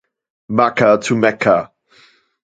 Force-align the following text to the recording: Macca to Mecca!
Macca 0.55 0.89
to 1.03 1.13
Mecca! 1.23 1.57